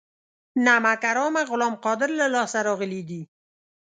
نمک 0.65 1.01
حرامه 1.09 1.41
غلام 1.49 1.73
قادر 1.83 2.09
له 2.19 2.27
لاسه 2.35 2.59
راغلي 2.67 3.01
دي. 3.09 3.21